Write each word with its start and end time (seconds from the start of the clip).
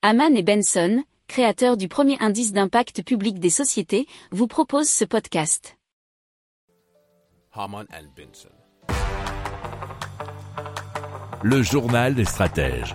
Haman 0.00 0.36
et 0.36 0.44
Benson, 0.44 1.02
créateurs 1.26 1.76
du 1.76 1.88
premier 1.88 2.16
indice 2.20 2.52
d'impact 2.52 3.02
public 3.02 3.40
des 3.40 3.50
sociétés, 3.50 4.06
vous 4.30 4.46
proposent 4.46 4.88
ce 4.88 5.04
podcast. 5.04 5.76
Haman 7.52 7.84
and 7.92 8.06
Benson. 8.16 8.48
Le 11.42 11.62
journal 11.62 12.14
des 12.14 12.24
stratèges. 12.24 12.94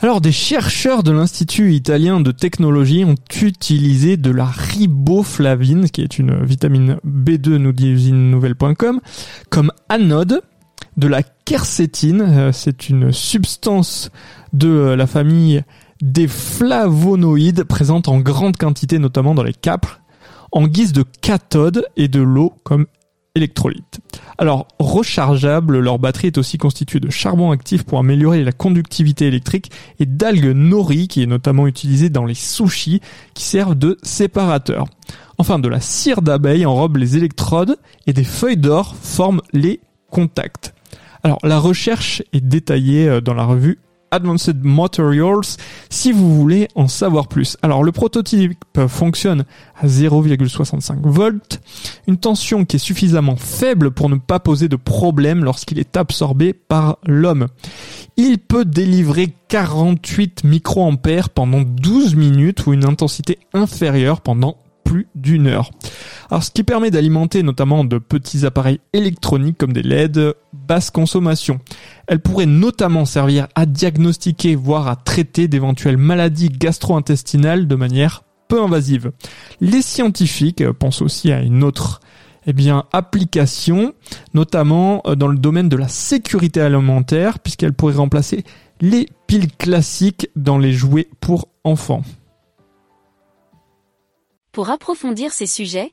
Alors, 0.00 0.22
des 0.22 0.32
chercheurs 0.32 1.02
de 1.02 1.12
l'Institut 1.12 1.74
italien 1.74 2.20
de 2.20 2.30
technologie 2.30 3.04
ont 3.04 3.16
utilisé 3.42 4.16
de 4.16 4.30
la 4.30 4.46
riboflavine, 4.46 5.90
qui 5.90 6.00
est 6.00 6.18
une 6.18 6.42
vitamine 6.42 6.96
B2, 7.06 7.56
nous 7.56 7.72
dit 7.72 7.90
usinenouvelle.com, 7.90 9.02
comme 9.50 9.70
anode 9.90 10.40
de 10.96 11.06
la 11.06 11.22
quercétine. 11.22 12.22
Euh, 12.22 12.52
C'est 12.52 12.88
une 12.88 13.12
substance 13.12 14.10
de 14.54 14.94
la 14.96 15.06
famille 15.06 15.62
des 16.04 16.28
flavonoïdes 16.28 17.64
présente 17.64 18.08
en 18.08 18.20
grande 18.20 18.58
quantité, 18.58 18.98
notamment 18.98 19.34
dans 19.34 19.42
les 19.42 19.54
capres, 19.54 20.00
en 20.52 20.68
guise 20.68 20.92
de 20.92 21.02
cathode 21.22 21.86
et 21.96 22.08
de 22.08 22.20
l'eau 22.20 22.52
comme 22.62 22.86
électrolyte. 23.34 24.00
Alors, 24.36 24.68
rechargeable, 24.78 25.78
leur 25.78 25.98
batterie 25.98 26.28
est 26.28 26.38
aussi 26.38 26.58
constituée 26.58 27.00
de 27.00 27.08
charbon 27.08 27.50
actif 27.52 27.84
pour 27.84 27.98
améliorer 27.98 28.44
la 28.44 28.52
conductivité 28.52 29.26
électrique 29.26 29.72
et 29.98 30.04
d'algues 30.04 30.54
nori 30.54 31.08
qui 31.08 31.22
est 31.22 31.26
notamment 31.26 31.66
utilisée 31.66 32.10
dans 32.10 32.26
les 32.26 32.34
sushis 32.34 33.00
qui 33.32 33.42
servent 33.42 33.74
de 33.74 33.96
séparateur. 34.02 34.84
Enfin, 35.38 35.58
de 35.58 35.68
la 35.68 35.80
cire 35.80 36.20
d'abeille 36.20 36.66
enrobe 36.66 36.98
les 36.98 37.16
électrodes 37.16 37.78
et 38.06 38.12
des 38.12 38.24
feuilles 38.24 38.58
d'or 38.58 38.94
forment 38.94 39.40
les 39.54 39.80
contacts. 40.10 40.74
Alors, 41.22 41.38
la 41.42 41.58
recherche 41.58 42.22
est 42.34 42.46
détaillée 42.46 43.08
euh, 43.08 43.20
dans 43.22 43.34
la 43.34 43.44
revue 43.44 43.78
Advanced 44.14 44.62
Materials 44.62 45.56
si 45.90 46.12
vous 46.12 46.34
voulez 46.34 46.68
en 46.76 46.86
savoir 46.86 47.26
plus. 47.26 47.56
Alors 47.62 47.82
le 47.82 47.90
prototype 47.90 48.54
fonctionne 48.88 49.44
à 49.76 49.86
0,65 49.86 51.00
volts, 51.02 51.60
une 52.06 52.16
tension 52.16 52.64
qui 52.64 52.76
est 52.76 52.78
suffisamment 52.78 53.36
faible 53.36 53.90
pour 53.90 54.08
ne 54.08 54.16
pas 54.16 54.38
poser 54.38 54.68
de 54.68 54.76
problème 54.76 55.44
lorsqu'il 55.44 55.78
est 55.78 55.96
absorbé 55.96 56.52
par 56.52 56.98
l'homme. 57.04 57.48
Il 58.16 58.38
peut 58.38 58.64
délivrer 58.64 59.34
48 59.48 60.44
microampères 60.44 61.30
pendant 61.30 61.62
12 61.62 62.14
minutes 62.14 62.66
ou 62.66 62.72
une 62.72 62.84
intensité 62.84 63.38
inférieure 63.52 64.20
pendant 64.20 64.58
plus 64.84 65.08
d'une 65.16 65.48
heure. 65.48 65.70
Alors 66.30 66.42
ce 66.42 66.50
qui 66.50 66.64
permet 66.64 66.90
d'alimenter 66.90 67.42
notamment 67.42 67.84
de 67.84 67.98
petits 67.98 68.46
appareils 68.46 68.80
électroniques 68.92 69.58
comme 69.58 69.72
des 69.72 69.82
LED 69.82 70.34
basse 70.52 70.90
consommation. 70.90 71.60
Elle 72.06 72.20
pourrait 72.20 72.46
notamment 72.46 73.04
servir 73.04 73.48
à 73.54 73.66
diagnostiquer 73.66 74.54
voire 74.54 74.88
à 74.88 74.96
traiter 74.96 75.48
d'éventuelles 75.48 75.96
maladies 75.96 76.48
gastro-intestinales 76.48 77.66
de 77.66 77.74
manière 77.74 78.24
peu 78.48 78.62
invasive. 78.62 79.12
Les 79.60 79.82
scientifiques 79.82 80.68
pensent 80.72 81.02
aussi 81.02 81.32
à 81.32 81.40
une 81.40 81.64
autre 81.64 82.00
eh 82.46 82.52
bien, 82.52 82.84
application, 82.92 83.94
notamment 84.34 85.02
euh, 85.06 85.14
dans 85.14 85.28
le 85.28 85.38
domaine 85.38 85.68
de 85.68 85.76
la 85.76 85.88
sécurité 85.88 86.60
alimentaire, 86.60 87.38
puisqu'elle 87.38 87.72
pourrait 87.72 87.94
remplacer 87.94 88.44
les 88.80 89.08
piles 89.26 89.50
classiques 89.50 90.28
dans 90.36 90.58
les 90.58 90.72
jouets 90.72 91.08
pour 91.20 91.48
enfants. 91.64 92.02
Pour 94.52 94.70
approfondir 94.70 95.32
ces 95.32 95.46
sujets, 95.46 95.92